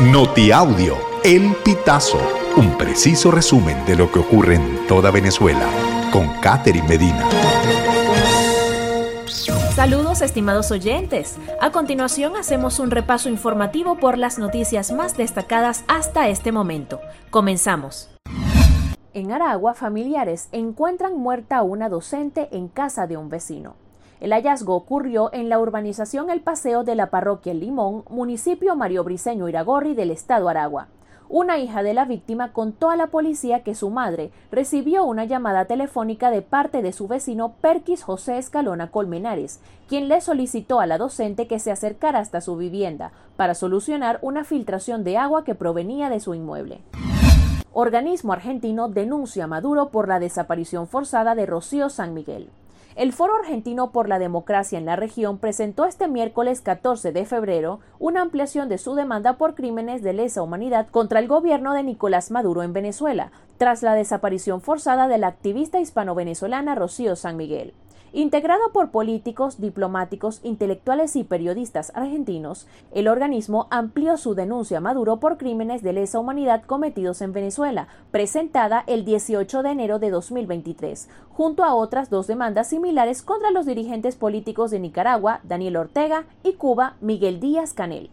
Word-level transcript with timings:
Notiaudio, 0.00 0.94
El 1.24 1.54
Pitazo, 1.64 2.20
un 2.58 2.76
preciso 2.76 3.30
resumen 3.30 3.82
de 3.86 3.96
lo 3.96 4.12
que 4.12 4.18
ocurre 4.18 4.56
en 4.56 4.86
toda 4.86 5.10
Venezuela, 5.10 5.66
con 6.12 6.28
Catherine 6.42 6.86
Medina. 6.86 7.26
Saludos 9.74 10.20
estimados 10.20 10.70
oyentes. 10.70 11.38
A 11.62 11.72
continuación 11.72 12.36
hacemos 12.36 12.78
un 12.78 12.90
repaso 12.90 13.30
informativo 13.30 13.96
por 13.96 14.18
las 14.18 14.38
noticias 14.38 14.92
más 14.92 15.16
destacadas 15.16 15.82
hasta 15.88 16.28
este 16.28 16.52
momento. 16.52 17.00
Comenzamos. 17.30 18.10
En 19.14 19.32
Aragua, 19.32 19.72
familiares 19.72 20.50
encuentran 20.52 21.16
muerta 21.16 21.56
a 21.56 21.62
una 21.62 21.88
docente 21.88 22.50
en 22.52 22.68
casa 22.68 23.06
de 23.06 23.16
un 23.16 23.30
vecino. 23.30 23.85
El 24.18 24.32
hallazgo 24.32 24.74
ocurrió 24.74 25.30
en 25.34 25.50
la 25.50 25.58
urbanización 25.58 26.30
El 26.30 26.40
Paseo 26.40 26.84
de 26.84 26.94
la 26.94 27.10
parroquia 27.10 27.52
El 27.52 27.60
Limón, 27.60 28.04
municipio 28.08 28.74
Mario 28.74 29.04
Briceño 29.04 29.46
Iragorri 29.48 29.94
del 29.94 30.10
estado 30.10 30.48
Aragua. 30.48 30.88
Una 31.28 31.58
hija 31.58 31.82
de 31.82 31.92
la 31.92 32.04
víctima 32.04 32.52
contó 32.52 32.88
a 32.88 32.96
la 32.96 33.08
policía 33.08 33.62
que 33.62 33.74
su 33.74 33.90
madre 33.90 34.30
recibió 34.50 35.04
una 35.04 35.24
llamada 35.24 35.66
telefónica 35.66 36.30
de 36.30 36.40
parte 36.40 36.82
de 36.82 36.92
su 36.92 37.08
vecino 37.08 37.54
Perquis 37.60 38.04
José 38.04 38.38
Escalona 38.38 38.90
Colmenares, 38.90 39.60
quien 39.88 40.08
le 40.08 40.20
solicitó 40.20 40.80
a 40.80 40.86
la 40.86 40.98
docente 40.98 41.46
que 41.46 41.58
se 41.58 41.72
acercara 41.72 42.20
hasta 42.20 42.40
su 42.40 42.56
vivienda 42.56 43.10
para 43.36 43.54
solucionar 43.54 44.18
una 44.22 44.44
filtración 44.44 45.04
de 45.04 45.18
agua 45.18 45.44
que 45.44 45.54
provenía 45.54 46.08
de 46.08 46.20
su 46.20 46.32
inmueble. 46.32 46.80
Organismo 47.72 48.32
argentino 48.32 48.88
denuncia 48.88 49.44
a 49.44 49.48
Maduro 49.48 49.90
por 49.90 50.08
la 50.08 50.20
desaparición 50.20 50.86
forzada 50.86 51.34
de 51.34 51.44
Rocío 51.44 51.90
San 51.90 52.14
Miguel. 52.14 52.48
El 52.96 53.12
Foro 53.12 53.36
Argentino 53.36 53.90
por 53.92 54.08
la 54.08 54.18
Democracia 54.18 54.78
en 54.78 54.86
la 54.86 54.96
región 54.96 55.36
presentó 55.36 55.84
este 55.84 56.08
miércoles 56.08 56.62
14 56.62 57.12
de 57.12 57.26
febrero 57.26 57.80
una 57.98 58.22
ampliación 58.22 58.70
de 58.70 58.78
su 58.78 58.94
demanda 58.94 59.36
por 59.36 59.54
crímenes 59.54 60.02
de 60.02 60.14
lesa 60.14 60.40
humanidad 60.40 60.86
contra 60.90 61.20
el 61.20 61.28
gobierno 61.28 61.74
de 61.74 61.82
Nicolás 61.82 62.30
Maduro 62.30 62.62
en 62.62 62.72
Venezuela, 62.72 63.32
tras 63.58 63.82
la 63.82 63.92
desaparición 63.92 64.62
forzada 64.62 65.08
de 65.08 65.18
la 65.18 65.26
activista 65.26 65.78
hispano-venezolana 65.78 66.74
Rocío 66.74 67.16
San 67.16 67.36
Miguel. 67.36 67.74
Integrado 68.16 68.72
por 68.72 68.92
políticos, 68.92 69.60
diplomáticos, 69.60 70.40
intelectuales 70.42 71.16
y 71.16 71.24
periodistas 71.24 71.92
argentinos, 71.94 72.66
el 72.90 73.08
organismo 73.08 73.66
amplió 73.70 74.16
su 74.16 74.34
denuncia 74.34 74.78
a 74.78 74.80
Maduro 74.80 75.20
por 75.20 75.36
crímenes 75.36 75.82
de 75.82 75.92
lesa 75.92 76.18
humanidad 76.18 76.62
cometidos 76.64 77.20
en 77.20 77.34
Venezuela, 77.34 77.88
presentada 78.12 78.84
el 78.86 79.04
18 79.04 79.62
de 79.62 79.68
enero 79.68 79.98
de 79.98 80.08
2023, 80.08 81.10
junto 81.28 81.62
a 81.62 81.74
otras 81.74 82.08
dos 82.08 82.26
demandas 82.26 82.70
similares 82.70 83.20
contra 83.20 83.50
los 83.50 83.66
dirigentes 83.66 84.16
políticos 84.16 84.70
de 84.70 84.80
Nicaragua, 84.80 85.40
Daniel 85.42 85.76
Ortega, 85.76 86.24
y 86.42 86.54
Cuba, 86.54 86.96
Miguel 87.02 87.38
Díaz 87.38 87.74
Canel. 87.74 88.08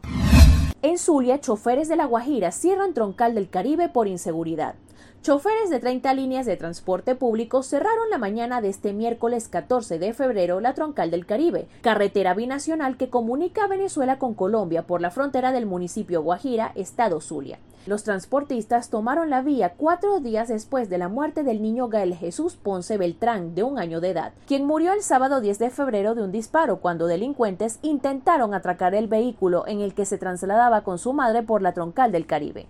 En 0.81 0.97
Zulia, 0.97 1.39
choferes 1.39 1.87
de 1.87 1.95
La 1.95 2.07
Guajira 2.07 2.51
cierran 2.51 2.93
troncal 2.93 3.35
del 3.35 3.49
Caribe 3.49 3.87
por 3.87 4.09
inseguridad. 4.09 4.75
Choferes 5.23 5.69
de 5.69 5.79
30 5.79 6.13
líneas 6.15 6.45
de 6.45 6.57
transporte 6.57 7.15
público 7.15 7.63
cerraron 7.63 8.09
la 8.09 8.17
mañana 8.17 8.59
de 8.59 8.67
este 8.67 8.91
miércoles 8.91 9.47
14 9.47 9.97
de 9.97 10.13
febrero 10.13 10.59
la 10.59 10.73
Troncal 10.73 11.11
del 11.11 11.25
Caribe, 11.25 11.69
carretera 11.81 12.33
binacional 12.33 12.97
que 12.97 13.09
comunica 13.09 13.63
a 13.63 13.67
Venezuela 13.67 14.19
con 14.19 14.33
Colombia 14.33 14.85
por 14.85 14.99
la 14.99 15.11
frontera 15.11 15.53
del 15.53 15.65
municipio 15.65 16.21
Guajira, 16.21 16.73
estado 16.75 17.21
Zulia. 17.21 17.59
Los 17.85 18.03
transportistas 18.03 18.89
tomaron 18.89 19.29
la 19.29 19.41
vía 19.41 19.73
cuatro 19.75 20.19
días 20.19 20.47
después 20.47 20.89
de 20.89 20.97
la 20.97 21.09
muerte 21.09 21.43
del 21.43 21.61
niño 21.61 21.89
Gael 21.89 22.15
Jesús 22.15 22.55
Ponce 22.55 22.97
Beltrán, 22.97 23.55
de 23.55 23.63
un 23.63 23.77
año 23.77 24.01
de 24.01 24.09
edad, 24.09 24.33
quien 24.47 24.65
murió 24.65 24.93
el 24.93 25.03
sábado 25.03 25.41
10 25.41 25.59
de 25.59 25.69
febrero 25.69 26.15
de 26.15 26.23
un 26.23 26.31
disparo 26.31 26.77
cuando 26.77 27.07
delincuentes 27.07 27.79
intentaron 27.81 28.53
atracar 28.53 28.95
el 28.95 29.07
vehículo 29.07 29.65
en 29.67 29.81
el 29.81 29.93
que 29.93 30.05
se 30.05 30.17
trasladaba 30.17 30.83
con 30.83 30.97
su 30.97 31.13
madre 31.13 31.43
por 31.43 31.61
la 31.61 31.73
Troncal 31.73 32.11
del 32.11 32.25
Caribe. 32.25 32.67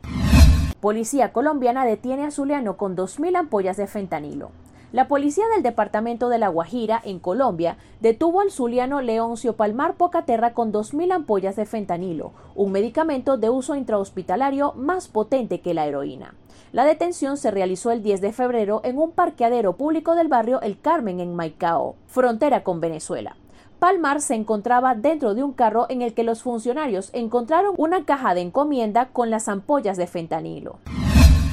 Policía 0.84 1.32
colombiana 1.32 1.86
detiene 1.86 2.26
a 2.26 2.32
Zuliano 2.32 2.76
con 2.76 2.98
2.000 2.98 3.38
ampollas 3.38 3.78
de 3.78 3.88
fentanilo. 3.88 4.52
La 4.92 5.08
policía 5.08 5.46
del 5.48 5.64
departamento 5.64 6.28
de 6.28 6.40
La 6.40 6.50
Guajira, 6.50 7.00
en 7.06 7.20
Colombia, 7.20 7.78
detuvo 8.02 8.42
al 8.42 8.52
zuliano 8.52 9.00
Leoncio 9.00 9.56
Palmar 9.56 9.96
Pocaterra 9.96 10.54
con 10.54 10.74
2.000 10.74 11.14
ampollas 11.14 11.56
de 11.56 11.66
fentanilo, 11.66 12.34
un 12.54 12.74
medicamento 12.74 13.38
de 13.38 13.50
uso 13.50 13.76
intrahospitalario 13.76 14.74
más 14.74 15.08
potente 15.08 15.62
que 15.62 15.74
la 15.74 15.86
heroína. 15.86 16.36
La 16.74 16.84
detención 16.84 17.38
se 17.38 17.50
realizó 17.50 17.92
el 17.92 18.04
10 18.04 18.20
de 18.20 18.34
febrero 18.34 18.82
en 18.84 18.98
un 18.98 19.12
parqueadero 19.12 19.78
público 19.78 20.16
del 20.16 20.28
barrio 20.28 20.60
El 20.60 20.82
Carmen 20.82 21.22
en 21.22 21.34
Maicao, 21.34 21.96
frontera 22.08 22.66
con 22.66 22.82
Venezuela. 22.82 23.38
Palmar 23.84 24.22
se 24.22 24.36
encontraba 24.36 24.96
dentro 24.96 25.36
de 25.36 25.44
un 25.44 25.52
carro 25.52 25.88
en 25.90 26.02
el 26.02 26.14
que 26.14 26.24
los 26.24 26.42
funcionarios 26.42 27.10
encontraron 27.12 27.76
una 27.78 28.06
caja 28.06 28.34
de 28.34 28.40
encomienda 28.40 29.10
con 29.10 29.30
las 29.30 29.50
ampollas 29.50 29.98
de 29.98 30.08
fentanilo. 30.08 30.78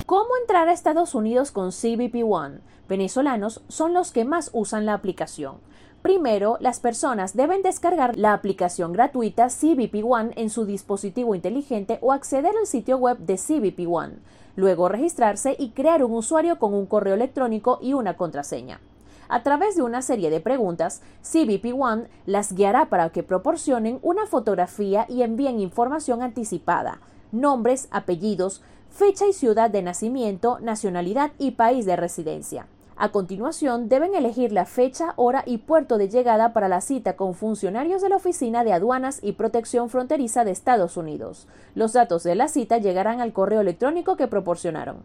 ¿Cómo 0.06 0.28
entrar 0.40 0.68
a 0.68 0.72
Estados 0.72 1.16
Unidos 1.16 1.50
con 1.50 1.72
CBP 1.72 2.22
One? 2.24 2.60
Venezolanos 2.88 3.64
son 3.66 3.94
los 3.94 4.12
que 4.12 4.24
más 4.24 4.50
usan 4.52 4.86
la 4.86 4.94
aplicación. 4.94 5.56
Primero, 6.02 6.56
las 6.60 6.78
personas 6.78 7.34
deben 7.34 7.62
descargar 7.62 8.16
la 8.16 8.32
aplicación 8.32 8.92
gratuita 8.92 9.48
CBP 9.48 10.04
One 10.04 10.30
en 10.36 10.50
su 10.50 10.66
dispositivo 10.66 11.34
inteligente 11.34 11.98
o 12.00 12.12
acceder 12.12 12.52
al 12.56 12.68
sitio 12.68 12.96
web 12.98 13.18
de 13.18 13.38
CBP 13.38 13.92
One. 13.92 14.18
Luego 14.54 14.88
registrarse 14.88 15.56
y 15.58 15.70
crear 15.70 16.04
un 16.04 16.12
usuario 16.12 16.60
con 16.60 16.74
un 16.74 16.86
correo 16.86 17.14
electrónico 17.14 17.80
y 17.82 17.94
una 17.94 18.16
contraseña. 18.16 18.78
A 19.30 19.44
través 19.44 19.76
de 19.76 19.82
una 19.82 20.02
serie 20.02 20.28
de 20.28 20.40
preguntas, 20.40 21.02
CBP 21.22 21.72
One 21.78 22.08
las 22.26 22.52
guiará 22.52 22.86
para 22.86 23.10
que 23.10 23.22
proporcionen 23.22 24.00
una 24.02 24.26
fotografía 24.26 25.06
y 25.08 25.22
envíen 25.22 25.60
información 25.60 26.20
anticipada, 26.20 27.00
nombres, 27.30 27.86
apellidos, 27.92 28.60
fecha 28.90 29.28
y 29.28 29.32
ciudad 29.32 29.70
de 29.70 29.82
nacimiento, 29.82 30.58
nacionalidad 30.58 31.30
y 31.38 31.52
país 31.52 31.86
de 31.86 31.94
residencia. 31.94 32.66
A 32.96 33.12
continuación, 33.12 33.88
deben 33.88 34.16
elegir 34.16 34.50
la 34.50 34.66
fecha, 34.66 35.14
hora 35.14 35.44
y 35.46 35.58
puerto 35.58 35.96
de 35.96 36.08
llegada 36.08 36.52
para 36.52 36.68
la 36.68 36.80
cita 36.80 37.14
con 37.14 37.34
funcionarios 37.34 38.02
de 38.02 38.08
la 38.08 38.16
Oficina 38.16 38.64
de 38.64 38.72
Aduanas 38.72 39.20
y 39.22 39.32
Protección 39.32 39.90
Fronteriza 39.90 40.44
de 40.44 40.50
Estados 40.50 40.96
Unidos. 40.96 41.46
Los 41.76 41.92
datos 41.92 42.24
de 42.24 42.34
la 42.34 42.48
cita 42.48 42.78
llegarán 42.78 43.20
al 43.20 43.32
correo 43.32 43.60
electrónico 43.60 44.16
que 44.16 44.26
proporcionaron. 44.26 45.04